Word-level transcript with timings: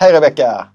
Hej 0.00 0.12
Rebecka! 0.12 0.66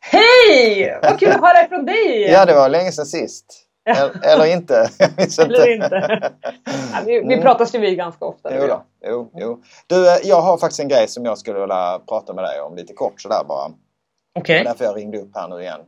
Hej! 0.00 0.98
Vad 1.02 1.18
kul 1.18 1.28
att 1.28 1.40
höra 1.40 1.68
från 1.68 1.86
dig 1.86 2.16
igen. 2.16 2.32
Ja, 2.32 2.44
det 2.44 2.54
var 2.54 2.68
länge 2.68 2.92
sedan 2.92 3.06
sist. 3.06 3.44
Eller, 3.88 4.32
eller 4.32 4.46
inte. 4.52 4.90
eller 5.38 5.68
inte. 5.68 6.32
Ja, 6.92 6.98
vi, 7.06 7.20
vi 7.28 7.40
pratas 7.40 7.74
ju 7.74 7.78
vid 7.78 7.96
ganska 7.96 8.24
ofta. 8.24 8.54
Jo, 8.54 8.66
då. 8.66 8.84
jo, 9.06 9.30
jo. 9.34 9.62
Du, 9.86 10.08
eh, 10.08 10.16
jag 10.22 10.40
har 10.40 10.58
faktiskt 10.58 10.80
en 10.80 10.88
grej 10.88 11.08
som 11.08 11.24
jag 11.24 11.38
skulle 11.38 11.60
vilja 11.60 12.00
prata 12.08 12.34
med 12.34 12.44
dig 12.44 12.60
om 12.60 12.76
lite 12.76 12.92
kort 12.92 13.20
sådär 13.20 13.44
bara. 13.48 13.64
Okej. 13.64 13.74
Okay. 14.40 14.64
Därför 14.64 14.84
jag 14.84 14.96
ringde 14.96 15.18
upp 15.18 15.30
här 15.34 15.48
nu 15.48 15.60
igen. 15.60 15.80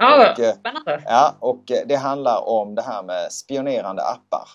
Och, 0.00 0.40
eh, 0.40 0.54
spännande. 0.54 1.02
Ja, 1.04 1.36
och 1.40 1.62
det 1.86 1.96
handlar 1.96 2.48
om 2.48 2.74
det 2.74 2.82
här 2.82 3.02
med 3.02 3.32
spionerande 3.32 4.02
appar. 4.02 4.48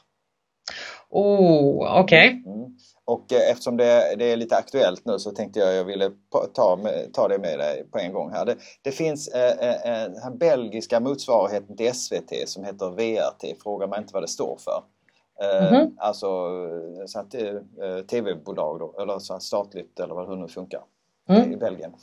Oh, 1.14 2.00
okej. 2.02 2.28
Okay. 2.28 2.54
Mm. 2.54 2.78
Och 3.06 3.34
eh, 3.34 3.52
eftersom 3.52 3.78
det, 3.78 4.16
det, 4.18 4.32
är 4.32 4.38
lite 4.38 4.56
aktuellt 4.56 5.06
nu 5.06 5.20
så 5.20 5.32
tänkte 5.32 5.60
jag 5.60 5.74
jag 5.74 5.84
ville 5.84 6.12
ta, 6.54 6.78
ta 7.14 7.28
det 7.28 7.38
med 7.38 7.60
dig 7.60 7.86
på 7.92 8.00
en 8.00 8.14
gång 8.14 8.32
här. 8.32 8.46
Det, 8.46 8.56
det 8.82 8.92
finns 8.92 9.28
eh, 9.28 10.04
eh, 10.04 10.12
den 10.24 10.38
belgiska 10.38 11.00
motsvarigheten 11.00 11.78
till 11.78 11.94
SVT 11.94 12.50
som 12.50 12.64
heter 12.64 12.90
VRT. 12.90 13.62
Fråga 13.64 13.88
mig 13.88 14.00
inte 14.00 14.14
vad 14.14 14.24
det 14.24 14.28
står 14.28 14.58
för. 14.58 14.84
Eh, 15.42 15.68
mm 15.68 15.74
-hmm. 15.74 15.94
Alltså 15.98 16.28
så 17.08 17.20
att, 17.20 17.36
eh, 17.36 18.06
tv-bolag 18.10 18.80
då, 18.80 19.02
eller 19.02 19.20
så 19.20 19.40
statligt 19.40 20.00
eller 20.00 20.16
vad 20.16 20.30
det 20.30 20.36
nu 20.36 20.48
funkar 20.48 20.82
mm. 21.30 21.54
i 21.54 21.58
Belgien. 21.58 21.94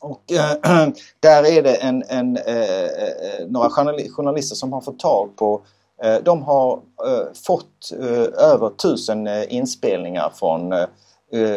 Och 0.00 0.32
äh, 0.32 0.52
där 1.20 1.58
är 1.58 1.62
det 1.62 1.74
en, 1.74 2.02
en 2.08 2.36
äh, 2.36 3.46
några 3.48 3.70
journalister 4.10 4.56
som 4.56 4.72
har 4.72 4.80
fått 4.80 4.98
tag 4.98 5.36
på 5.36 5.62
Eh, 5.64 5.81
de 6.22 6.42
har 6.42 6.72
eh, 7.06 7.32
fått 7.46 7.92
eh, 8.00 8.44
över 8.44 8.70
tusen 8.70 9.28
inspelningar 9.48 10.32
från 10.34 10.74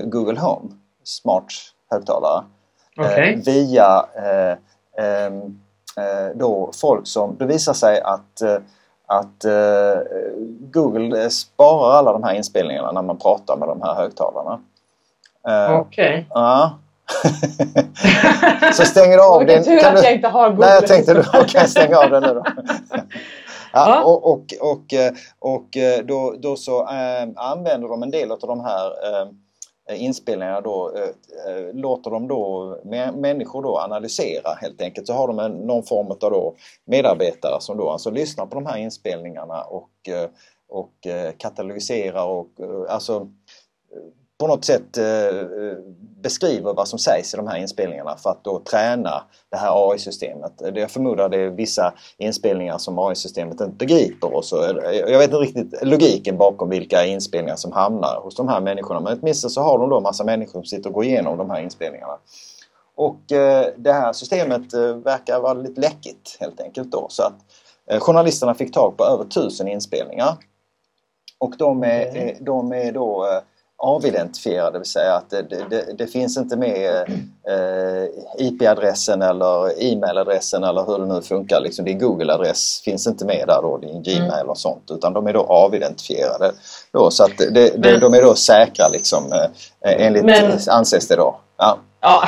Google 0.04 0.40
Home, 0.40 0.70
smart 1.04 1.54
högtalare. 1.92 2.44
Okay. 2.98 3.36
Via 3.36 4.06
då 6.34 6.72
folk 6.74 7.08
som, 7.08 7.36
det 7.38 7.46
visar 7.46 7.74
sig 7.74 8.02
att 8.02 8.42
att 9.08 9.46
Google 10.60 11.30
sparar 11.30 11.98
alla 11.98 12.12
de 12.12 12.24
här 12.24 12.34
inspelningarna 12.34 12.92
när 12.92 13.02
man 13.02 13.18
pratar 13.18 13.58
med 13.58 13.68
de 13.68 13.82
här 13.82 13.94
högtalarna. 13.94 14.60
Okej. 15.70 15.80
Okay. 15.80 16.24
Ja. 16.30 16.78
så 18.74 18.86
stänger 18.86 19.18
du 19.18 19.24
av 19.24 19.46
din... 19.46 19.64
Tur 19.64 19.86
att 19.86 19.96
du... 19.96 20.04
jag 20.04 20.14
inte 20.14 20.28
har 20.28 20.50
Google. 20.50 20.66
Nej, 20.66 20.76
jag 20.76 20.88
tänkte 20.88 21.14
du 21.14 21.46
kan 21.48 21.68
stänga 21.68 21.98
av 21.98 22.10
den 22.10 22.24
nu 22.24 22.34
då. 22.34 22.44
Ja, 23.76 24.04
och, 24.04 24.32
och, 24.32 24.54
och, 24.62 24.94
eh, 24.94 25.14
och 25.40 25.78
eh, 25.78 26.06
då, 26.06 26.36
då 26.40 26.56
så 26.56 26.82
äh, 26.82 27.30
använder 27.36 27.88
de 27.88 28.04
en 28.04 28.12
del 28.12 28.32
av 28.32 28.40
de 28.40 28.60
här 28.60 28.92
äh, 29.90 30.04
inspelningarna 30.04 30.62
då, 30.62 30.92
äh, 30.96 31.74
låter 31.74 32.12
de 32.12 32.28
då 32.28 32.78
människor 33.16 33.64
då 33.64 33.78
analysera 33.78 34.54
helt 34.54 34.82
enkelt. 34.82 35.08
Så 35.08 35.14
har 35.14 35.28
de 35.28 35.40
en, 35.40 35.52
någon 35.52 35.84
form 35.84 36.08
av 36.12 36.18
då 36.20 36.56
medarbetare 36.86 37.62
som 37.62 37.78
då 37.78 37.90
alltså 37.90 38.12
lyssnar 38.12 38.46
på 38.46 38.56
de 38.56 38.66
här 38.66 38.78
inspelningarna 38.78 39.62
och, 39.62 39.92
och 40.70 40.94
katalogiserar 41.38 42.26
och 42.26 42.50
alltså 42.90 43.32
på 44.38 44.48
något 44.48 44.66
sätt 44.66 44.98
eh, 44.98 45.48
beskriver 46.22 46.74
vad 46.74 46.88
som 46.88 47.00
sägs 47.00 47.34
i 47.34 47.38
de 47.38 47.48
här 47.48 47.58
inspelningarna 47.58 48.18
för 48.18 48.30
att 48.30 48.44
då 48.44 48.60
träna 48.60 49.24
det 49.50 49.58
här 49.58 49.92
AI-systemet. 49.92 50.62
Jag 50.74 50.92
förmodar 50.92 51.30
det 51.30 51.38
är 51.38 51.50
vissa 51.50 51.94
inspelningar 52.18 52.78
som 52.78 53.00
AI-systemet 53.00 53.62
inte 53.62 53.76
begriper 53.78 54.36
och 54.36 54.46
så. 54.46 54.56
Jag 55.08 55.18
vet 55.20 55.24
inte 55.24 55.38
riktigt 55.38 55.84
logiken 55.84 56.38
bakom 56.38 56.70
vilka 56.70 57.06
inspelningar 57.06 57.56
som 57.56 57.72
hamnar 57.72 58.22
hos 58.24 58.36
de 58.36 58.48
här 58.48 58.62
människorna 58.62 59.00
men 59.00 59.20
åtminstone 59.22 59.52
så 59.52 59.62
har 59.62 59.80
de 59.80 59.90
då 59.90 60.00
massa 60.00 60.24
människor 60.24 60.52
som 60.52 60.66
sitter 60.66 60.90
och 60.90 60.94
går 60.94 61.06
igenom 61.06 61.38
de 61.38 61.50
här 61.50 61.62
inspelningarna. 61.62 62.18
Och 62.96 63.32
eh, 63.32 63.68
det 63.78 63.94
här 63.94 64.14
systemet 64.14 64.74
eh, 64.74 64.96
verkar 64.96 65.40
vara 65.40 65.54
lite 65.54 65.82
läckigt 65.82 66.38
helt 66.40 66.62
enkelt 66.62 66.92
då 66.92 67.08
så 67.10 67.24
att 67.24 67.36
journalisterna 68.02 68.54
fick 68.54 68.74
tag 68.74 68.98
på 68.98 69.04
över 69.04 69.24
tusen 69.24 69.68
inspelningar. 69.68 70.38
Och 71.38 71.54
de 71.58 71.84
är, 71.84 72.06
mm. 72.08 72.36
de 72.40 72.74
är 72.74 72.92
då 72.92 73.42
avidentifierad, 73.86 74.74
det 74.74 74.80
vill 74.80 74.88
säga 74.88 75.14
att 75.16 75.30
det, 75.30 75.42
det, 75.70 75.98
det 75.98 76.08
finns 76.08 76.38
inte 76.38 76.58
med 76.58 76.96
eh, 77.50 78.46
IP-adressen 78.48 79.22
eller 79.22 79.84
e-mailadressen 79.84 80.64
eller 80.64 80.86
hur 80.86 81.00
det 81.00 81.06
nu 81.14 81.22
funkar. 81.22 81.60
Liksom 81.62 81.86
din 81.86 82.00
Google-adress 82.00 82.82
finns 82.86 83.08
inte 83.08 83.26
med 83.26 83.44
där 83.48 83.62
då, 83.62 83.78
din 83.78 84.04
Gmail 84.04 84.32
mm. 84.32 84.50
och 84.50 84.58
sånt 84.58 84.92
utan 84.92 85.14
de 85.14 85.28
är 85.28 85.34
då 85.34 85.42
avidentifierade. 85.42 86.52
Då, 86.92 87.12
så 87.12 87.24
att 87.24 87.38
det, 87.38 87.78
men, 87.78 88.00
de 88.00 88.14
är 88.14 88.22
då 88.22 88.36
säkra 88.36 88.88
liksom 88.88 89.24
eh, 89.34 90.06
enligt, 90.06 90.26
men, 90.26 90.60
anses 90.70 91.08
det 91.08 91.16
då. 91.16 91.36
Ja. 91.58 91.78
ja. 92.02 92.28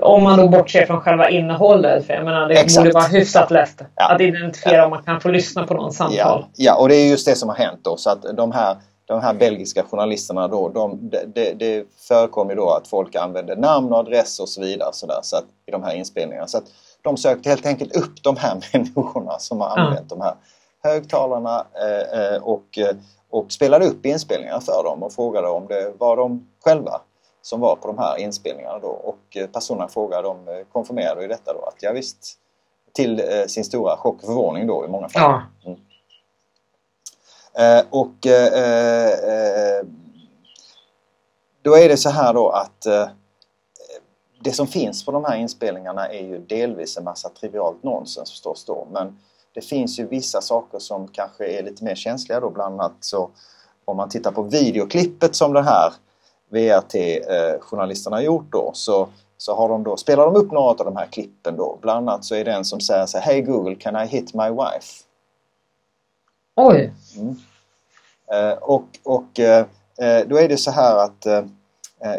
Om 0.00 0.22
man 0.22 0.38
då 0.38 0.48
bortser 0.48 0.86
från 0.86 1.00
själva 1.00 1.30
innehållet, 1.30 2.06
för 2.06 2.14
jag 2.14 2.24
menar 2.24 2.48
det 2.48 2.54
Exakt. 2.54 2.76
borde 2.76 2.94
vara 2.94 3.04
hyfsat 3.04 3.50
lätt 3.50 3.82
ja. 3.96 4.14
att 4.14 4.20
identifiera 4.20 4.76
ja. 4.76 4.84
om 4.84 4.90
man 4.90 5.02
kan 5.02 5.20
få 5.20 5.28
lyssna 5.28 5.66
på 5.66 5.74
någon 5.74 5.92
samtal. 5.92 6.16
Ja. 6.16 6.48
ja, 6.56 6.74
och 6.74 6.88
det 6.88 6.94
är 6.94 7.08
just 7.08 7.26
det 7.26 7.34
som 7.34 7.48
har 7.48 7.56
hänt 7.56 7.80
då 7.82 7.96
så 7.96 8.10
att 8.10 8.22
de 8.36 8.52
här 8.52 8.76
de 9.10 9.20
här 9.20 9.34
belgiska 9.34 9.82
journalisterna 9.82 10.48
då, 10.48 10.68
de, 10.68 11.10
det, 11.10 11.52
det 11.58 11.86
förekom 12.08 12.50
ju 12.50 12.56
då 12.56 12.70
att 12.70 12.88
folk 12.88 13.14
använde 13.14 13.56
namn 13.56 13.92
och 13.92 13.98
adress 13.98 14.40
och 14.40 14.48
så 14.48 14.60
vidare 14.60 14.90
så 14.92 15.06
där, 15.06 15.18
så 15.22 15.36
att, 15.36 15.44
i 15.66 15.70
de 15.70 15.82
här 15.82 15.94
inspelningarna. 15.94 16.46
Så 16.46 16.58
att 16.58 16.64
de 17.02 17.16
sökte 17.16 17.48
helt 17.48 17.66
enkelt 17.66 17.96
upp 17.96 18.22
de 18.22 18.36
här 18.36 18.64
människorna 18.72 19.38
som 19.38 19.60
har 19.60 19.68
använt 19.68 20.12
mm. 20.12 20.18
de 20.18 20.20
här 20.20 20.34
högtalarna 20.82 21.66
eh, 21.74 22.20
eh, 22.20 22.42
och, 22.42 22.78
eh, 22.78 22.96
och 23.30 23.52
spelade 23.52 23.86
upp 23.86 24.06
inspelningarna 24.06 24.60
för 24.60 24.84
dem 24.84 25.02
och 25.02 25.12
frågade 25.12 25.48
om 25.48 25.66
det 25.66 25.92
var 25.98 26.16
de 26.16 26.48
själva 26.64 27.00
som 27.42 27.60
var 27.60 27.76
på 27.76 27.86
de 27.86 27.98
här 27.98 28.18
inspelningarna 28.18 28.78
då 28.78 28.88
och 28.88 29.36
eh, 29.36 29.46
personerna 29.46 29.88
frågade, 29.88 30.22
de 30.22 30.64
konfirmerade 30.72 31.24
i 31.24 31.28
detta 31.28 31.52
då 31.52 31.60
att 31.60 31.82
ja, 31.82 31.92
visst 31.92 32.36
till 32.92 33.22
sin 33.46 33.64
stora 33.64 33.96
chock 33.96 34.14
och 34.14 34.26
förvåning 34.26 34.66
då 34.66 34.84
i 34.84 34.88
många 34.88 35.08
fall. 35.08 35.42
Ja. 35.62 35.70
Mm. 35.70 35.80
Eh, 37.58 37.84
och 37.90 38.26
eh, 38.26 38.52
eh, 38.52 39.10
eh, 39.10 39.84
då 41.62 41.76
är 41.76 41.88
det 41.88 41.96
så 41.96 42.10
här 42.10 42.34
då 42.34 42.48
att 42.48 42.86
eh, 42.86 43.08
det 44.44 44.52
som 44.52 44.66
finns 44.66 45.04
på 45.04 45.12
de 45.12 45.24
här 45.24 45.36
inspelningarna 45.36 46.08
är 46.08 46.22
ju 46.22 46.38
delvis 46.38 46.96
en 46.96 47.04
massa 47.04 47.28
trivialt 47.28 47.82
nonsens 47.82 48.30
förstås 48.30 48.64
då 48.64 48.86
men 48.90 49.18
det 49.54 49.60
finns 49.60 49.98
ju 49.98 50.06
vissa 50.06 50.40
saker 50.40 50.78
som 50.78 51.08
kanske 51.08 51.46
är 51.46 51.62
lite 51.62 51.84
mer 51.84 51.94
känsliga 51.94 52.40
då 52.40 52.50
bland 52.50 52.80
annat 52.80 52.92
så 53.00 53.30
om 53.84 53.96
man 53.96 54.08
tittar 54.08 54.32
på 54.32 54.42
videoklippet 54.42 55.36
som 55.36 55.52
den 55.52 55.64
här 55.64 55.92
VRT-journalisterna 56.50 58.16
eh, 58.16 58.18
har 58.18 58.24
gjort 58.24 58.52
då 58.52 58.70
så, 58.74 59.08
så 59.36 59.54
har 59.54 59.68
de 59.68 59.82
då, 59.84 59.96
spelar 59.96 60.24
de 60.24 60.36
upp 60.36 60.52
några 60.52 60.68
av 60.68 60.76
de 60.76 60.96
här 60.96 61.06
klippen 61.06 61.56
då. 61.56 61.78
Bland 61.82 62.08
annat 62.08 62.24
så 62.24 62.34
är 62.34 62.44
det 62.44 62.52
en 62.52 62.64
som 62.64 62.80
säger 62.80 63.06
så 63.06 63.18
här 63.18 63.32
Hey 63.32 63.42
Google, 63.42 63.74
can 63.74 63.96
I 63.96 64.06
hit 64.06 64.34
my 64.34 64.50
wife? 64.50 65.04
Oj! 66.62 66.92
Eh, 67.14 67.20
mm. 67.20 67.36
Eh, 68.32 68.58
och, 68.58 68.84
och 69.04 69.40
eh, 69.40 69.66
eh, 69.98 70.26
då 70.26 70.36
är 70.36 70.48
det 70.48 70.56
så 70.56 70.70
här 70.70 70.96
att 70.96 71.26
eh, 71.26 71.42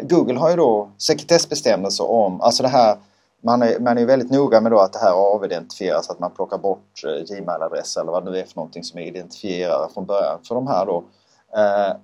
Google 0.02 0.38
har 0.38 0.50
ju 0.50 0.56
då 0.56 0.90
sekretessbestämmelser 0.98 2.10
om, 2.10 2.40
alltså 2.40 2.62
det 2.62 2.68
här 2.68 2.96
man 3.44 3.62
är, 3.62 3.78
man 3.78 3.98
är 3.98 4.06
väldigt 4.06 4.30
noga 4.30 4.60
med 4.60 4.72
då 4.72 4.78
att 4.78 4.92
det 4.92 4.98
här 4.98 5.12
avidentifieras, 5.34 6.10
att 6.10 6.18
man 6.18 6.30
plockar 6.30 6.58
bort 6.58 7.02
Gmail-adresser 7.28 8.00
eller 8.00 8.12
vad 8.12 8.24
det 8.24 8.30
nu 8.30 8.38
är 8.38 8.44
för 8.44 8.56
någonting 8.56 8.84
som 8.84 8.98
är 8.98 9.02
identifierare 9.02 9.88
från 9.94 10.06
början 10.06 10.38
för 10.48 10.54
de 10.54 10.66
här 10.66 10.86
då. 10.86 11.04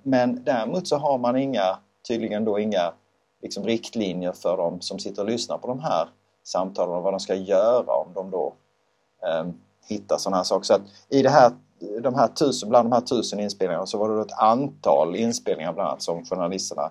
Men 0.03 0.45
däremot 0.45 0.89
så 0.89 0.97
har 0.97 1.19
man 1.19 1.37
inga, 1.37 1.79
tydligen 2.09 2.45
då 2.45 2.59
inga 2.59 2.93
liksom 3.43 3.65
riktlinjer 3.65 4.33
för 4.33 4.57
de 4.57 4.81
som 4.81 4.99
sitter 4.99 5.23
och 5.23 5.29
lyssnar 5.29 5.59
på 5.59 5.67
de 5.69 5.81
här 5.81 6.09
samtalen 6.45 6.95
och 6.95 7.03
vad 7.03 7.13
de 7.13 7.21
ska 7.21 7.35
göra 7.35 7.93
om 7.93 8.13
de 8.15 8.31
då 8.31 8.55
um, 9.41 9.61
hittar 9.89 10.19
sådana 10.19 10.37
här 10.37 10.45
saker. 10.45 10.65
Så 10.65 10.75
att 10.75 10.83
i 11.09 11.23
det 11.23 11.31
här 11.31 11.53
de 12.01 12.15
här 12.15 12.29
tusen, 12.29 12.69
bland 12.69 12.91
de 12.91 12.93
här 12.93 13.01
tusen 13.01 13.41
inspelningarna 13.41 13.87
så 13.87 13.99
var 13.99 14.17
det 14.17 14.23
ett 14.23 14.39
antal 14.39 15.17
inspelningar 15.17 15.73
bland 15.73 15.89
annat 15.89 16.03
som 16.03 16.25
journalisterna 16.25 16.91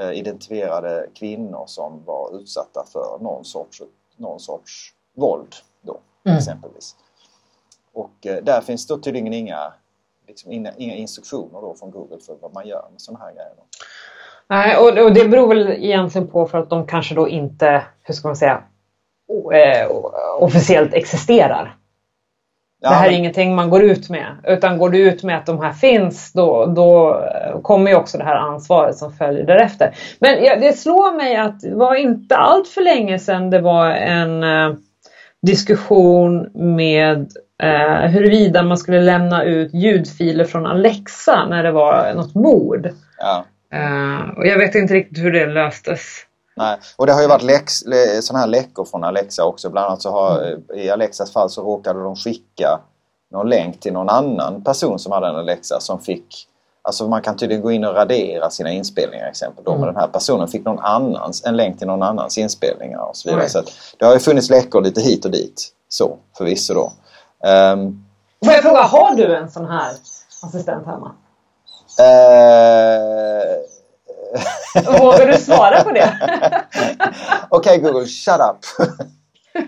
eh, 0.00 0.12
identifierade 0.12 1.06
kvinnor 1.14 1.64
som 1.66 2.04
var 2.04 2.40
utsatta 2.40 2.84
för 2.92 3.18
någon 3.20 3.44
sorts, 3.44 3.82
någon 4.16 4.40
sorts 4.40 4.92
våld 5.16 5.54
då 5.82 5.98
mm. 6.24 6.38
exempelvis. 6.38 6.96
Och 7.92 8.26
eh, 8.26 8.44
där 8.44 8.60
finns 8.60 8.86
då 8.86 8.98
tydligen 8.98 9.32
inga, 9.32 9.72
liksom, 10.28 10.52
inga, 10.52 10.72
inga 10.76 10.94
instruktioner 10.94 11.60
då 11.60 11.74
från 11.74 11.90
Google 11.90 12.18
för 12.26 12.36
vad 12.40 12.54
man 12.54 12.66
gör 12.68 12.88
med 12.92 13.00
sådana 13.00 13.24
här 13.24 13.32
grejer. 13.32 13.52
Då. 13.56 13.62
Nej, 14.46 14.76
och, 14.76 15.04
och, 15.04 15.14
det 15.14 15.28
beror 15.28 15.48
väl 15.48 15.68
egentligen 15.68 16.28
på 16.28 16.46
för 16.46 16.58
att 16.58 16.70
de 16.70 16.86
kanske 16.86 17.14
då 17.14 17.28
inte, 17.28 17.82
hur 18.02 18.14
ska 18.14 18.28
man 18.28 18.36
säga, 18.36 18.62
eh, 19.52 19.90
officiellt 20.38 20.92
existerar. 20.92 21.76
Ja, 22.84 22.90
det 22.90 22.96
här 22.96 23.08
är 23.08 23.12
ingenting 23.12 23.54
man 23.54 23.70
går 23.70 23.82
ut 23.82 24.10
med. 24.10 24.26
Utan 24.44 24.78
går 24.78 24.90
du 24.90 24.98
ut 24.98 25.22
med 25.22 25.36
att 25.36 25.46
de 25.46 25.60
här 25.60 25.72
finns 25.72 26.32
då, 26.32 26.66
då 26.66 27.22
kommer 27.62 27.90
ju 27.90 27.96
också 27.96 28.18
det 28.18 28.24
här 28.24 28.36
ansvaret 28.36 28.96
som 28.96 29.12
följer 29.12 29.46
därefter. 29.46 29.94
Men 30.18 30.44
ja, 30.44 30.56
det 30.56 30.72
slår 30.72 31.16
mig 31.16 31.36
att 31.36 31.60
det 31.60 31.74
var 31.74 31.94
inte 31.94 32.36
allt 32.36 32.68
för 32.68 32.80
länge 32.80 33.18
sedan 33.18 33.50
det 33.50 33.58
var 33.58 33.90
en 33.90 34.42
eh, 34.42 34.76
diskussion 35.46 36.50
med 36.54 37.32
eh, 37.62 38.10
huruvida 38.10 38.62
man 38.62 38.78
skulle 38.78 39.00
lämna 39.00 39.44
ut 39.44 39.74
ljudfiler 39.74 40.44
från 40.44 40.66
Alexa 40.66 41.46
när 41.46 41.62
det 41.62 41.72
var 41.72 42.14
något 42.14 42.34
mord. 42.34 42.88
Ja. 43.18 43.44
Eh, 43.72 44.38
och 44.38 44.46
jag 44.46 44.58
vet 44.58 44.74
inte 44.74 44.94
riktigt 44.94 45.24
hur 45.24 45.32
det 45.32 45.46
löstes. 45.46 46.00
Nej, 46.56 46.78
och 46.96 47.06
det 47.06 47.12
har 47.12 47.22
ju 47.22 47.28
varit 47.28 47.42
läx, 47.42 47.72
sådana 48.20 48.40
här 48.40 48.46
läckor 48.46 48.84
från 48.84 49.04
Alexa 49.04 49.44
också. 49.44 49.70
Bland 49.70 49.86
annat 49.86 50.02
så 50.02 50.10
har 50.10 50.42
mm. 50.42 50.62
i 50.74 50.90
Alexas 50.90 51.32
fall 51.32 51.50
så 51.50 51.62
råkade 51.62 52.02
de 52.02 52.16
skicka 52.16 52.80
någon 53.30 53.48
länk 53.48 53.80
till 53.80 53.92
någon 53.92 54.08
annan 54.08 54.64
person 54.64 54.98
som 54.98 55.12
hade 55.12 55.26
en 55.26 55.36
Alexa 55.36 55.80
som 55.80 56.00
fick 56.00 56.48
Alltså 56.86 57.08
man 57.08 57.22
kan 57.22 57.36
tydligen 57.36 57.62
gå 57.62 57.72
in 57.72 57.84
och 57.84 57.94
radera 57.94 58.50
sina 58.50 58.70
inspelningar 58.70 59.26
exempel. 59.26 59.64
Då, 59.64 59.70
mm. 59.70 59.80
Men 59.80 59.94
den 59.94 60.02
här 60.02 60.08
personen 60.08 60.48
fick 60.48 60.64
någon 60.64 60.78
annans, 60.78 61.44
en 61.44 61.56
länk 61.56 61.78
till 61.78 61.86
någon 61.86 62.02
annans 62.02 62.38
inspelningar 62.38 63.08
och 63.08 63.16
så 63.16 63.28
vidare. 63.28 63.40
Mm. 63.40 63.50
Så 63.50 63.62
det 63.98 64.04
har 64.04 64.12
ju 64.12 64.18
funnits 64.18 64.50
läckor 64.50 64.82
lite 64.82 65.00
hit 65.00 65.24
och 65.24 65.30
dit. 65.30 65.68
Så 65.88 66.16
förvisso 66.36 66.74
då. 66.74 66.92
Um, 67.48 68.04
Får 68.44 68.52
jag 68.52 68.62
fråga, 68.62 68.82
har 68.82 69.14
du 69.14 69.36
en 69.36 69.50
sån 69.50 69.66
här 69.66 69.92
assistent 70.42 70.86
hemma? 70.86 71.14
Uh, 72.00 73.56
Vågar 75.00 75.26
du 75.26 75.38
svara 75.38 75.84
på 75.84 75.90
det? 75.90 76.18
Okej 77.48 77.78
okay, 77.78 77.78
Google, 77.78 78.06
shut 78.06 78.40
up! 78.40 78.88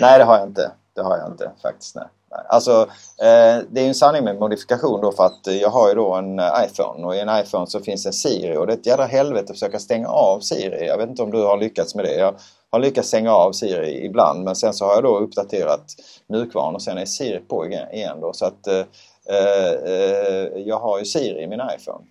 nej 0.00 0.18
det 0.18 0.24
har 0.24 0.38
jag 0.38 0.48
inte. 0.48 0.70
Det 0.94 1.02
har 1.02 1.18
jag 1.18 1.32
inte 1.32 1.50
faktiskt. 1.62 1.94
Nej. 1.96 2.06
Alltså, 2.48 2.80
eh, 3.22 3.58
det 3.70 3.80
är 3.80 3.82
ju 3.82 3.88
en 3.88 3.94
sanning 3.94 4.24
med 4.24 4.38
modifikation 4.38 5.00
då 5.00 5.12
för 5.12 5.24
att 5.24 5.46
jag 5.46 5.70
har 5.70 5.88
ju 5.88 5.94
då 5.94 6.14
en 6.14 6.38
eh, 6.38 6.64
iPhone 6.64 7.06
och 7.06 7.16
i 7.16 7.20
en 7.20 7.40
iPhone 7.40 7.66
så 7.66 7.80
finns 7.80 8.06
en 8.06 8.12
Siri 8.12 8.56
och 8.56 8.66
det 8.66 8.72
är 8.72 8.76
ett 8.76 8.86
jädra 8.86 9.04
helvete 9.04 9.44
att 9.44 9.58
försöka 9.58 9.78
stänga 9.78 10.08
av 10.08 10.40
Siri. 10.40 10.86
Jag 10.86 10.98
vet 10.98 11.08
inte 11.08 11.22
om 11.22 11.30
du 11.30 11.42
har 11.42 11.56
lyckats 11.56 11.94
med 11.94 12.04
det. 12.04 12.14
Jag 12.14 12.34
har 12.70 12.78
lyckats 12.78 13.08
stänga 13.08 13.32
av 13.32 13.52
Siri 13.52 14.04
ibland 14.04 14.44
men 14.44 14.56
sen 14.56 14.74
så 14.74 14.84
har 14.84 14.94
jag 14.94 15.02
då 15.02 15.18
uppdaterat 15.18 15.84
mjukvaran 16.28 16.74
och 16.74 16.82
sen 16.82 16.98
är 16.98 17.04
Siri 17.04 17.40
på 17.40 17.66
igen 17.66 18.20
då 18.20 18.32
så 18.32 18.44
att 18.46 18.66
eh, 18.66 18.84
eh, 19.28 20.62
jag 20.66 20.78
har 20.78 20.98
ju 20.98 21.04
Siri 21.04 21.42
i 21.42 21.46
min 21.46 21.60
iPhone. 21.76 22.04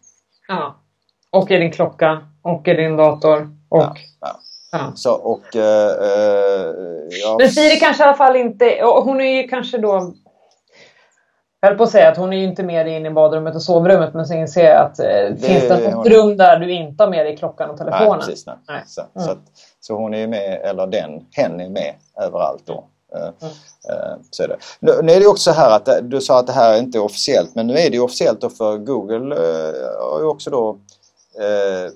Ja. 0.48 0.76
Och 1.38 1.52
i 1.52 1.58
din 1.58 1.72
klocka 1.72 2.22
och 2.42 2.68
i 2.68 2.74
din 2.74 2.98
dator 2.98 3.50
och 3.70 3.84
ja, 3.84 3.96
ja. 4.22 4.40
Ja. 4.72 4.92
Så, 4.96 5.14
och, 5.14 5.56
eh, 5.56 5.92
eh, 5.92 6.74
ja. 7.24 7.36
Men 7.40 7.50
Siri 7.50 7.80
kanske 7.80 8.04
i 8.04 8.08
alla 8.08 8.18
fall 8.18 8.36
inte, 8.36 8.80
hon 9.04 9.22
är 9.22 9.42
ju 9.42 9.48
kanske 9.48 9.78
då 9.78 10.14
jag 11.62 11.70
höll 11.70 11.78
på 11.78 11.84
att 11.84 11.92
säga 11.92 12.10
att 12.10 12.18
hon 12.18 12.34
är 12.34 12.38
ju 12.38 12.44
inte 12.44 12.64
med 12.64 12.88
inne 12.88 13.10
i 13.10 13.12
badrummet 13.12 13.56
och 13.56 13.62
sovrummet 13.62 14.14
men 14.14 14.26
sen 14.26 14.38
inser 14.38 14.66
jag 14.66 14.86
att 14.86 15.00
eh, 15.00 15.06
det, 15.06 15.38
finns 15.38 15.68
det 15.68 15.92
något 15.92 16.08
rum 16.08 16.38
där 16.38 16.60
du 16.60 16.72
inte 16.72 17.04
har 17.04 17.12
med 17.12 17.26
dig 17.26 17.38
klockan 17.38 17.70
och 17.70 17.78
telefonen? 17.78 18.10
Nej, 18.10 18.20
precis. 18.20 18.46
Nej. 18.46 18.56
nej. 18.68 18.84
Så, 18.88 19.02
mm. 19.02 19.26
så, 19.26 19.32
att, 19.32 19.38
så, 19.80 19.96
hon 19.96 20.14
är 20.14 20.28
med, 20.28 20.62
eller 20.64 20.88
den, 20.88 21.26
hen 21.32 21.60
är 21.60 21.70
med 21.70 21.94
överallt 22.22 22.64
då. 22.66 22.84
Eh, 23.16 23.22
mm. 23.22 23.54
Uh, 23.90 24.18
så 24.32 24.44
är 24.44 24.48
det. 24.48 24.58
Nu, 24.80 24.92
nu, 25.04 25.14
är 25.14 25.20
det 25.20 25.28
också 25.28 25.54
så 25.54 25.60
här 25.60 25.76
att 25.76 25.90
du 26.02 26.22
sa 26.22 26.40
att 26.40 26.48
det 26.48 26.54
här 26.54 26.74
är 26.74 26.80
inte 26.80 27.00
officiellt 27.00 27.56
men 27.56 27.68
nu 27.68 27.74
är 27.74 27.90
det 27.90 28.00
officiellt 28.00 28.42
då 28.42 28.50
för 28.50 28.78
Google 28.78 29.36
har 30.12 30.20
ju 30.20 30.26
också 30.26 30.50
då 30.50 30.78
uh, 31.40 31.92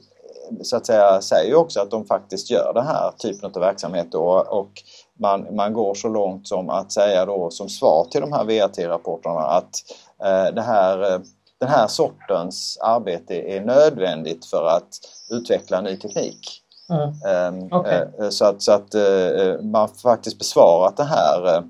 så 0.63 0.77
att 0.77 0.85
säga 0.85 1.21
säger 1.21 1.49
ju 1.49 1.55
också 1.55 1.81
att 1.81 1.91
de 1.91 2.05
faktiskt 2.05 2.49
gör 2.49 2.73
den 2.73 2.87
här 2.87 3.11
typen 3.17 3.51
av 3.55 3.61
verksamhet 3.61 4.07
då, 4.11 4.45
och 4.49 4.71
man, 5.19 5.55
man 5.55 5.73
går 5.73 5.93
så 5.93 6.07
långt 6.07 6.47
som 6.47 6.69
att 6.69 6.91
säga 6.91 7.25
då 7.25 7.49
som 7.49 7.69
svar 7.69 8.07
till 8.11 8.21
de 8.21 8.33
här 8.33 8.43
VAT-rapporterna 8.43 9.39
att 9.39 9.75
eh, 10.23 10.53
det 10.53 10.61
här, 10.61 11.13
eh, 11.13 11.19
den 11.57 11.69
här 11.69 11.87
sortens 11.87 12.77
arbete 12.81 13.35
är 13.35 13.61
nödvändigt 13.61 14.45
för 14.45 14.65
att 14.67 14.99
utveckla 15.29 15.81
ny 15.81 15.97
teknik. 15.97 16.61
Mm. 16.89 17.55
Um, 17.55 17.79
okay. 17.79 18.05
eh, 18.19 18.29
så 18.29 18.45
att, 18.45 18.61
så 18.61 18.71
att 18.71 18.95
eh, 18.95 19.61
man 19.61 19.89
faktiskt 19.89 20.37
besvarat 20.37 20.97
det 20.97 21.03
här 21.03 21.63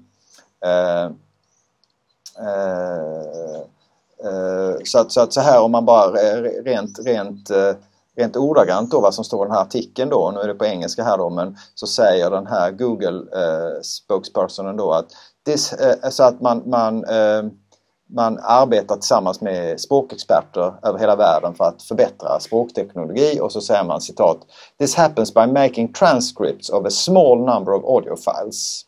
eh, 0.65 1.05
eh, 2.39 3.61
Eh, 4.23 4.75
så 4.83 4.99
att, 4.99 5.11
så 5.11 5.21
att 5.21 5.33
så 5.33 5.41
här 5.41 5.61
om 5.61 5.71
man 5.71 5.85
bara 5.85 6.11
rent, 6.63 6.99
rent 6.99 7.49
eh, 7.49 7.73
rent 8.17 8.37
ordagrant 8.37 8.91
då 8.91 9.01
vad 9.01 9.13
som 9.13 9.23
står 9.23 9.45
i 9.45 9.47
den 9.47 9.55
här 9.55 9.61
artikeln 9.61 10.09
då, 10.09 10.31
nu 10.35 10.39
är 10.39 10.47
det 10.47 10.53
på 10.53 10.65
engelska 10.65 11.03
här 11.03 11.17
då, 11.17 11.29
men 11.29 11.57
så 11.75 11.87
säger 11.87 12.29
den 12.29 12.47
här 12.47 12.71
Google 12.71 13.39
eh, 13.41 13.81
spokespersonen 13.81 14.77
då 14.77 14.91
att 14.91 15.05
this, 15.45 15.73
eh, 15.73 16.09
så 16.09 16.23
att 16.23 16.41
man, 16.41 16.63
man, 16.65 17.03
eh, 17.05 17.43
man 18.09 18.39
arbetar 18.43 18.95
tillsammans 18.95 19.41
med 19.41 19.79
språkexperter 19.79 20.73
över 20.83 20.99
hela 20.99 21.15
världen 21.15 21.53
för 21.53 21.63
att 21.63 21.83
förbättra 21.83 22.39
språkteknologi 22.39 23.39
och 23.41 23.51
så 23.51 23.61
säger 23.61 23.83
man 23.83 24.01
citat 24.01 24.37
This 24.79 24.95
happens 24.95 25.33
by 25.33 25.47
making 25.47 25.93
transcripts 25.93 26.69
of 26.69 26.85
a 26.85 26.89
small 26.89 27.37
number 27.37 27.73
of 27.73 27.83
audio 27.83 28.15
files. 28.15 28.85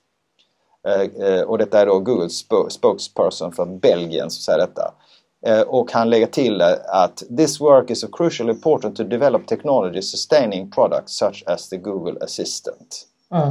Eh, 0.88 1.41
och 1.41 1.57
detta 1.57 1.81
är 1.81 1.86
då 1.86 2.00
Googles 2.00 2.45
spokesperson 2.69 3.51
för 3.51 3.65
Belgien 3.65 4.29
som 4.29 4.41
säger 4.41 4.59
detta. 4.59 4.94
Eh, 5.45 5.61
och 5.61 5.91
han 5.91 6.09
lägger 6.09 6.27
till 6.27 6.61
att 6.87 7.23
This 7.37 7.61
work 7.61 7.89
is 7.89 8.03
of 8.03 8.09
crucial 8.11 8.49
importance 8.49 9.03
to 9.03 9.09
develop 9.09 9.47
technology 9.47 10.01
sustaining 10.01 10.71
products 10.71 11.17
such 11.17 11.43
as 11.47 11.69
the 11.69 11.77
Google 11.77 12.25
Assistant. 12.25 13.07
Mm. 13.31 13.49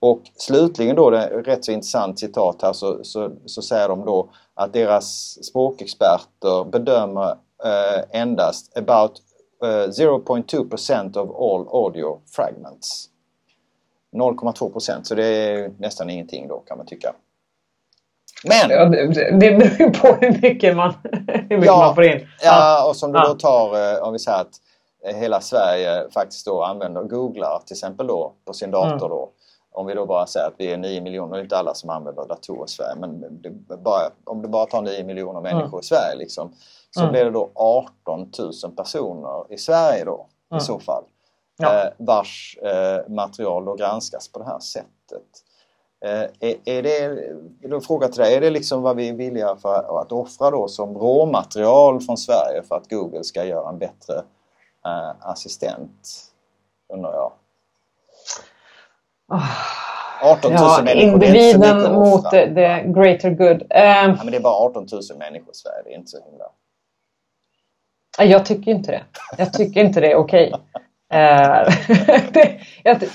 Och 0.00 0.22
slutligen 0.36 0.96
då, 0.96 1.10
det 1.10 1.18
är 1.18 1.42
rätt 1.42 1.64
så 1.64 1.72
intressant 1.72 2.18
citat 2.18 2.62
här, 2.62 2.72
så, 2.72 3.04
så, 3.04 3.30
så 3.46 3.62
säger 3.62 3.88
de 3.88 4.04
då 4.04 4.30
att 4.54 4.72
deras 4.72 5.38
språkexperter 5.44 6.64
bedömer 6.64 7.30
eh, 7.64 8.20
endast 8.20 8.76
about 8.76 9.22
eh, 9.62 9.66
0.2% 9.66 11.16
of 11.18 11.30
all 11.30 11.84
audio 11.84 12.20
fragments. 12.26 13.08
0,2% 14.12 15.02
så 15.02 15.14
det 15.14 15.26
är 15.26 15.72
nästan 15.78 16.10
ingenting 16.10 16.48
då 16.48 16.58
kan 16.58 16.76
man 16.78 16.86
tycka. 16.86 17.14
Men! 18.44 18.70
Ja, 18.70 18.84
det, 18.84 19.30
det 19.30 19.50
beror 19.50 19.78
ju 19.78 19.90
på 19.90 20.08
hur 20.20 20.42
mycket 20.42 20.76
man, 20.76 20.94
hur 21.26 21.56
mycket 21.56 21.66
ja, 21.66 21.78
man 21.78 21.94
får 21.94 22.04
in. 22.04 22.28
Ja, 22.42 22.88
och 22.88 22.96
som 22.96 23.12
du 23.12 23.18
då 23.18 23.34
tar, 23.34 23.92
eh, 23.92 24.02
om 24.02 24.12
vi 24.12 24.18
säger 24.18 24.38
att 24.38 24.60
eh, 25.06 25.16
hela 25.16 25.40
Sverige 25.40 26.10
faktiskt 26.10 26.46
då 26.46 26.62
använder 26.62 27.02
googlar 27.02 27.62
till 27.66 27.74
exempel 27.74 28.06
då 28.06 28.32
på 28.44 28.52
sin 28.52 28.70
dator 28.70 28.96
mm. 28.96 29.08
då. 29.08 29.30
Om 29.72 29.86
vi 29.86 29.94
då 29.94 30.06
bara 30.06 30.26
säger 30.26 30.46
att 30.46 30.54
vi 30.58 30.72
är 30.72 30.76
9 30.76 31.00
miljoner, 31.00 31.32
det 31.32 31.40
är 31.40 31.42
inte 31.42 31.58
alla 31.58 31.74
som 31.74 31.90
använder 31.90 32.24
datorer 32.28 32.64
i 32.64 32.68
Sverige, 32.68 32.94
men 32.96 33.24
bara, 33.84 34.10
om 34.24 34.42
du 34.42 34.48
bara 34.48 34.66
tar 34.66 34.82
9 34.82 35.04
miljoner 35.04 35.40
människor 35.40 35.68
mm. 35.68 35.80
i 35.80 35.84
Sverige 35.84 36.16
liksom, 36.16 36.52
så 36.90 37.00
mm. 37.00 37.12
blir 37.12 37.24
det 37.24 37.30
då 37.30 37.50
18 37.54 38.30
000 38.64 38.72
personer 38.76 39.52
i 39.52 39.58
Sverige 39.58 40.04
då 40.04 40.26
i 40.56 40.60
så 40.60 40.78
fall. 40.80 41.04
Ja. 41.56 41.84
Eh, 41.84 41.92
vars 41.98 42.58
eh, 42.62 43.08
material 43.08 43.64
då 43.64 43.74
granskas 43.74 44.28
på 44.28 44.38
det 44.38 44.44
här 44.44 44.58
sättet. 44.58 45.44
Eh, 46.04 46.26
är, 46.40 46.56
är 46.64 46.82
det, 46.82 47.68
då 47.68 47.80
fråga 47.80 48.08
till 48.08 48.22
dig, 48.22 48.34
är 48.34 48.40
det 48.40 48.50
liksom 48.50 48.82
vad 48.82 48.96
vi 48.96 49.08
är 49.08 49.12
villiga 49.12 49.56
för 49.56 50.00
att 50.00 50.12
offra 50.12 50.50
då 50.50 50.68
som 50.68 50.98
råmaterial 50.98 52.00
från 52.00 52.16
Sverige 52.16 52.62
för 52.68 52.76
att 52.76 52.90
Google 52.90 53.24
ska 53.24 53.44
göra 53.44 53.68
en 53.68 53.78
bättre 53.78 54.14
äh, 54.86 55.10
assistent? 55.20 56.24
Undrar 56.92 57.12
jag. 57.12 57.32
18 60.22 60.52
000 60.52 60.60
ja, 60.60 60.80
människor, 60.84 61.24
individen 61.24 61.92
mot 61.92 62.30
the, 62.30 62.54
the 62.54 62.82
greater 62.86 63.30
good. 63.30 63.62
Um, 63.62 63.68
ja, 63.70 64.16
men 64.16 64.30
det 64.30 64.36
är 64.36 64.40
bara 64.40 64.54
18 64.54 64.86
000 64.92 65.02
människor 65.18 65.50
i 65.50 65.56
Sverige, 65.56 65.82
det 65.84 65.90
är 65.90 65.98
inte 65.98 66.10
så 66.10 66.18
himla... 66.24 66.44
Jag 68.18 68.46
tycker 68.46 68.70
inte 68.70 68.90
det. 68.90 69.02
Jag 69.38 69.52
tycker 69.52 69.84
inte 69.84 70.00
det 70.00 70.12
är 70.12 70.16
okej. 70.16 70.54
Okay. 72.84 73.06
uh, 73.06 73.10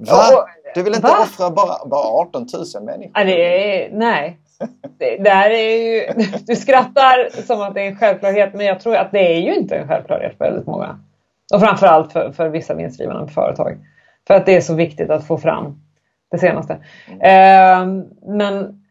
Va? 0.00 0.46
Du 0.74 0.82
vill 0.82 0.94
inte 0.94 1.06
Va? 1.06 1.18
offra 1.22 1.50
bara, 1.50 1.86
bara 1.86 2.06
18 2.06 2.46
000 2.74 2.84
människor? 2.84 3.12
Ja, 3.14 3.24
det 3.24 3.84
är, 3.84 3.92
nej. 3.92 4.38
Det, 4.98 5.16
det 5.16 5.30
här 5.30 5.50
är 5.50 5.76
ju, 5.76 6.24
du 6.46 6.56
skrattar 6.56 7.42
som 7.42 7.60
att 7.60 7.74
det 7.74 7.80
är 7.80 7.86
en 7.86 7.96
självklarhet 7.96 8.54
men 8.54 8.66
jag 8.66 8.80
tror 8.80 8.96
att 8.96 9.12
det 9.12 9.36
är 9.36 9.40
ju 9.40 9.54
inte 9.54 9.76
en 9.76 9.88
självklarhet 9.88 10.38
för 10.38 10.44
väldigt 10.44 10.66
många. 10.66 10.98
Och 11.54 11.60
framförallt 11.60 12.12
för, 12.12 12.32
för 12.32 12.48
vissa 12.48 12.74
vinstdrivande 12.74 13.32
företag. 13.32 13.78
För 14.26 14.34
att 14.34 14.46
det 14.46 14.56
är 14.56 14.60
så 14.60 14.74
viktigt 14.74 15.10
att 15.10 15.26
få 15.26 15.38
fram 15.38 15.80
det 16.30 16.38
senaste. 16.38 16.78
Mm. 17.08 17.20
Eh, 17.20 18.04
men 18.22 18.84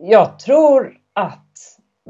jag 0.00 0.38
tror 0.38 0.92
att 1.12 1.40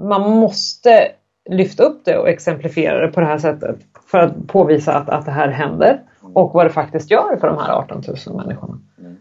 man 0.00 0.30
måste 0.30 1.12
lyfta 1.50 1.82
upp 1.82 2.04
det 2.04 2.18
och 2.18 2.28
exemplifiera 2.28 3.06
det 3.06 3.12
på 3.12 3.20
det 3.20 3.26
här 3.26 3.38
sättet 3.38 3.76
för 4.10 4.18
att 4.18 4.46
påvisa 4.46 4.94
att, 4.94 5.08
att 5.08 5.24
det 5.24 5.32
här 5.32 5.48
händer 5.48 6.00
och 6.34 6.52
vad 6.52 6.66
det 6.66 6.70
faktiskt 6.70 7.10
gör 7.10 7.36
för 7.36 7.46
de 7.46 7.58
här 7.58 7.72
18 7.72 8.02
000 8.26 8.36
människorna. 8.36 8.78
Mm. 8.98 9.16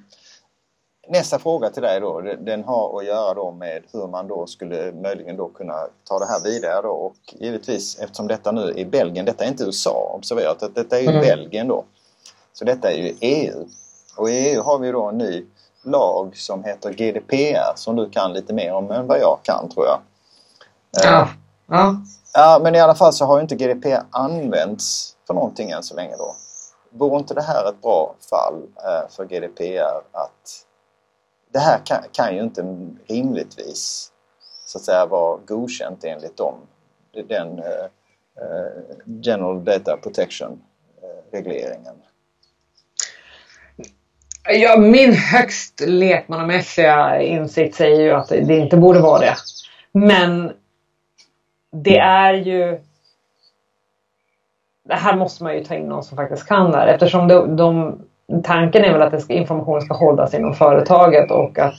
Nästa 1.10 1.40
fråga 1.40 1.70
till 1.70 1.82
dig 1.82 2.00
då, 2.00 2.22
den 2.22 2.64
har 2.64 3.00
att 3.00 3.06
göra 3.06 3.34
då 3.34 3.52
med 3.52 3.84
hur 3.94 4.08
man 4.08 4.28
då 4.28 4.48
skulle 4.48 4.92
möjligen 4.92 5.38
då 5.38 5.50
kunna 5.50 5.74
ta 6.04 6.20
det 6.20 6.26
här 6.26 6.44
vidare 6.44 6.82
då 6.82 6.90
och 6.90 7.16
givetvis 7.34 8.00
eftersom 8.00 8.28
detta 8.28 8.52
nu 8.52 8.74
är 8.78 8.86
Belgien, 8.86 9.26
detta 9.26 9.44
är 9.44 9.48
inte 9.48 9.64
USA, 9.64 10.14
observera 10.18 10.52
att 10.52 10.76
detta 10.76 10.98
är 10.98 11.02
ju 11.02 11.10
mm. 11.10 11.22
Belgien 11.22 11.68
då. 11.68 11.84
Så 12.54 12.66
detta 12.66 12.92
är 12.92 12.98
ju 12.98 13.16
EU. 13.20 13.66
Och 14.18 14.30
i 14.30 14.34
EU 14.34 14.62
har 14.62 14.80
vi 14.80 14.92
då 14.92 15.04
en 15.04 15.18
ny 15.18 15.46
lag 15.84 16.38
som 16.38 16.64
heter 16.64 16.94
GDPR 16.94 17.74
som 17.76 17.96
du 17.96 18.10
kan 18.10 18.34
lite 18.34 18.54
mer 18.54 18.74
om 18.74 18.92
än 18.92 19.08
vad 19.08 19.20
jag 19.20 19.40
kan 19.44 19.70
tror 19.70 19.86
jag. 19.86 20.00
Ja. 20.92 21.30
ja. 21.68 21.96
Ja, 22.34 22.60
men 22.64 22.76
i 22.76 22.80
alla 22.80 22.96
fall 22.96 23.14
så 23.14 23.26
har 23.26 23.38
ju 23.38 23.42
inte 23.42 23.56
GDPR 23.56 24.04
använts 24.10 25.16
för 25.28 25.34
någonting 25.34 25.70
än 25.70 25.84
så 25.84 25.96
länge 25.96 26.16
då. 26.18 26.36
Vore 26.94 27.20
inte 27.20 27.34
det 27.34 27.42
här 27.42 27.70
ett 27.70 27.82
bra 27.82 28.16
fall 28.30 28.64
eh, 28.78 29.10
för 29.10 29.26
GDPR 29.26 30.02
att 30.12 30.66
det 31.54 31.60
här 31.60 31.80
kan, 31.86 32.04
kan, 32.12 32.36
ju 32.36 32.42
inte 32.42 32.88
rimligtvis 33.08 34.12
så 34.66 34.78
att 34.78 34.84
säga 34.84 35.06
vara 35.06 35.40
godkänt 35.46 36.04
enligt 36.04 36.38
dem. 36.38 36.56
Den 37.28 37.60
uh, 37.60 37.86
General 39.06 39.64
Data 39.64 39.98
Protection 39.98 40.62
regleringen? 41.34 41.96
Ja, 44.50 44.78
min 44.78 45.14
högst 45.14 45.80
lekmannamässiga 45.80 47.22
insikt 47.22 47.76
säger 47.76 48.02
ju 48.02 48.12
att 48.12 48.30
det 48.30 48.58
inte 48.58 48.78
borde 48.78 49.00
vara 49.00 49.20
det. 49.20 49.36
Men 49.92 50.52
det 51.72 51.98
är 51.98 52.34
ju... 52.34 52.80
Det 54.84 54.94
här 54.94 55.16
måste 55.16 55.44
man 55.44 55.54
ju 55.56 55.64
ta 55.64 55.76
in 55.76 55.90
någon 55.90 56.04
som 56.04 56.18
faktiskt 56.18 56.48
kan 56.48 56.72
det 56.72 56.78
här 56.78 56.88
eftersom 56.88 57.28
de, 57.28 57.56
de, 57.56 58.00
tanken 58.44 58.84
är 58.84 58.94
väl 58.94 59.02
att 59.02 59.22
ska, 59.22 59.34
informationen 59.34 59.82
ska 59.82 59.94
hållas 59.94 60.34
inom 60.34 60.54
företaget 60.54 61.32
och 61.32 61.60
att, 61.60 61.76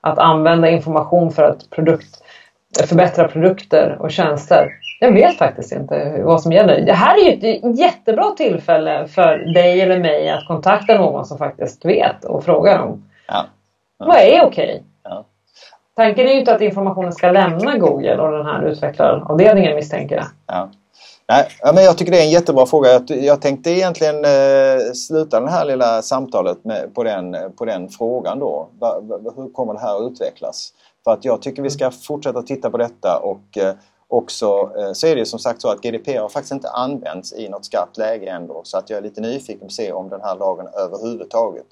att 0.00 0.18
använda 0.18 0.70
information 0.70 1.30
för 1.30 1.42
att 1.42 1.70
produkt, 1.70 2.22
förbättra 2.88 3.28
produkter 3.28 3.96
och 4.00 4.10
tjänster. 4.10 4.72
Jag 5.00 5.12
vet 5.12 5.38
faktiskt 5.38 5.72
inte 5.72 6.22
vad 6.24 6.42
som 6.42 6.52
gäller. 6.52 6.80
Det 6.80 6.92
här 6.92 7.14
är 7.14 7.30
ju 7.30 7.56
ett 7.56 7.78
jättebra 7.78 8.30
tillfälle 8.36 9.06
för 9.06 9.54
dig 9.54 9.80
eller 9.80 9.98
mig 9.98 10.30
att 10.30 10.46
kontakta 10.46 10.98
någon 10.98 11.26
som 11.26 11.38
faktiskt 11.38 11.84
vet 11.84 12.24
och 12.24 12.44
frågar 12.44 12.78
om 12.78 13.04
Ja. 13.28 13.44
Ja. 13.98 14.06
vad 14.06 14.16
är 14.16 14.44
okej. 14.44 14.82
Ja. 15.02 15.24
Tanken 15.96 16.26
är 16.26 16.32
ju 16.32 16.38
inte 16.38 16.54
att 16.54 16.60
informationen 16.60 17.12
ska 17.12 17.30
lämna 17.30 17.78
Google 17.78 18.16
och 18.16 18.32
den 18.32 18.46
här 18.46 18.62
utvecklaravdelningen 18.62 19.74
misstänker 19.74 20.16
jag. 20.16 20.68
Nej, 21.32 21.48
men 21.74 21.84
jag 21.84 21.98
tycker 21.98 22.12
det 22.12 22.18
är 22.18 22.24
en 22.24 22.30
jättebra 22.30 22.66
fråga. 22.66 22.92
Jag, 22.92 23.10
jag 23.10 23.40
tänkte 23.40 23.70
egentligen 23.70 24.24
eh, 24.24 24.92
sluta 24.94 25.40
det 25.40 25.50
här 25.50 25.64
lilla 25.64 26.02
samtalet 26.02 26.64
med, 26.64 26.94
på, 26.94 27.02
den, 27.02 27.36
på 27.56 27.64
den 27.64 27.88
frågan 27.88 28.38
då. 28.38 28.68
Va, 28.78 29.00
va, 29.00 29.32
hur 29.36 29.52
kommer 29.52 29.74
det 29.74 29.80
här 29.80 29.96
att 29.96 30.12
utvecklas? 30.12 30.72
För 31.04 31.10
att 31.10 31.24
jag 31.24 31.42
tycker 31.42 31.62
vi 31.62 31.70
ska 31.70 31.90
fortsätta 31.90 32.42
titta 32.42 32.70
på 32.70 32.76
detta 32.76 33.18
och 33.22 33.58
eh, 33.58 33.74
också 34.08 34.70
eh, 34.78 34.92
så 34.92 35.06
är 35.06 35.16
det 35.16 35.26
som 35.26 35.38
sagt 35.38 35.62
så 35.62 35.68
att 35.68 35.80
GDPR 35.80 36.18
har 36.18 36.28
faktiskt 36.28 36.52
inte 36.52 36.70
använts 36.70 37.32
i 37.32 37.48
något 37.48 37.64
skarpt 37.64 37.98
läge 37.98 38.30
ändå 38.30 38.60
så 38.64 38.78
att 38.78 38.90
jag 38.90 38.98
är 38.98 39.02
lite 39.02 39.20
nyfiken 39.20 39.60
på 39.60 39.66
att 39.66 39.72
se 39.72 39.92
om 39.92 40.08
den 40.08 40.20
här 40.20 40.36
lagen 40.36 40.66
överhuvudtaget 40.74 41.66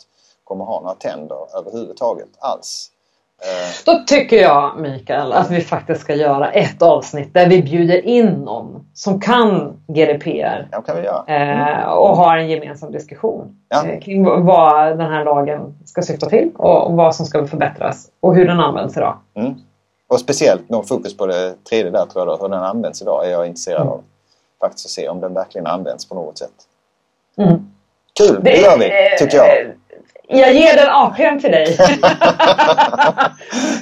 kommer 0.45 0.65
ha 0.65 0.81
några 0.81 0.95
tänder 0.95 1.59
överhuvudtaget 1.59 2.29
alls. 2.39 2.90
Eh, 3.43 3.71
Då 3.87 4.03
tycker 4.07 4.37
jag 4.37 4.79
Mikael 4.79 5.33
att 5.33 5.51
vi 5.51 5.61
faktiskt 5.61 6.01
ska 6.01 6.15
göra 6.15 6.51
ett 6.51 6.83
avsnitt 6.83 7.35
där 7.35 7.49
vi 7.49 7.63
bjuder 7.63 8.05
in 8.07 8.27
någon 8.27 8.87
som 8.95 9.21
kan 9.21 9.77
GDPR 9.87 10.69
ja, 10.73 10.81
kan 10.83 10.97
vi 10.97 11.03
göra. 11.03 11.25
eh, 11.27 11.85
och 11.93 12.17
har 12.17 12.37
en 12.37 12.49
gemensam 12.49 12.93
diskussion 12.93 13.57
Ja. 13.69 13.87
eh, 13.87 14.01
kring 14.01 14.25
vad 14.45 14.99
den 14.99 15.13
här 15.13 15.25
lagen 15.25 15.79
ska 15.85 16.03
syfta 16.03 16.27
till 16.29 16.51
och 16.57 16.93
vad 16.97 17.15
som 17.17 17.27
ska 17.27 17.47
förbättras 17.47 18.09
och 18.21 18.35
hur 18.35 18.47
den 18.47 18.61
används 18.61 18.97
idag. 18.97 19.17
Mm. 19.35 19.55
Och 20.09 20.21
speciellt 20.21 20.69
med 20.71 20.89
fokus 20.89 21.17
på 21.17 21.27
det 21.27 21.55
tredje 21.69 21.91
där 21.91 22.07
tror 22.07 22.27
jag 22.29 22.39
då, 22.39 22.43
hur 22.43 22.49
den 22.49 22.63
används 22.63 23.03
idag 23.03 23.27
är 23.27 23.31
jag 23.31 23.47
intresserad 23.47 23.81
Mm. 23.81 23.93
av. 23.93 24.03
Faktiskt 24.61 24.87
att 24.87 24.91
se 24.91 25.09
om 25.09 25.21
den 25.21 25.35
verkligen 25.35 25.67
används 25.67 26.09
på 26.09 26.15
något 26.15 26.39
sätt. 26.39 26.51
Mm. 27.39 27.71
Kul, 28.19 28.41
det, 28.45 28.57
gör 28.57 28.79
vi 28.79 28.91
tycker 29.19 29.37
jag. 29.37 29.47
Jag 30.33 30.53
ger 30.55 30.77
den 30.77 30.89
APn 30.91 31.41
till 31.41 31.51
dig. 31.53 31.77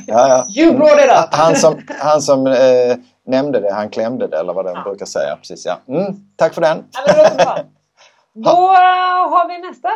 Ja, 0.07 0.29
ja. 0.29 0.63
You 0.63 0.73
brought 0.77 1.05
it 1.05 1.11
up. 1.11 1.29
Han 1.35 1.57
som, 1.57 1.81
han 2.01 2.23
som 2.23 2.47
eh, 2.47 2.97
nämnde 3.27 3.61
det, 3.61 3.73
han 3.73 3.91
klämde 3.91 4.27
det 4.27 4.39
eller 4.39 4.53
vad 4.53 4.65
de 4.65 4.83
brukar 4.83 5.07
säga. 5.07 5.37
Precis, 5.37 5.67
ja. 5.67 5.95
Mm, 5.95 6.15
tack 6.37 6.55
för 6.55 6.61
den. 6.61 6.85
Ja, 7.07 7.13
det. 7.13 7.65
Då 8.45 8.51
eh, 8.51 9.31
har 9.31 9.49
vi 9.49 9.69
nästa. 9.69 9.89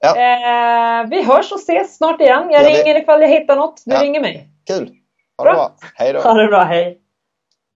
Ja. 0.00 0.08
Eh, 0.16 1.06
vi 1.08 1.22
hörs 1.22 1.52
och 1.52 1.58
ses 1.58 1.96
snart 1.96 2.20
igen. 2.20 2.42
Jag 2.50 2.62
Ja, 2.64 2.68
det- 2.68 2.74
ringer 2.82 3.02
ifall 3.02 3.20
jag 3.22 3.28
hittar 3.28 3.56
något. 3.56 3.82
Du 3.86 3.94
Ja. 3.94 4.00
det 4.12 4.20
mig. 4.20 4.48
Kul. 4.66 4.90
Ha 5.38 5.44
det 5.44 5.50
Bra. 5.50 5.54
bra. 5.54 5.70
Hej 5.94 6.12
då. 6.12 6.20
Ha 6.20 6.34
det 6.34 6.46
bra, 6.46 6.62
hej. 6.62 6.98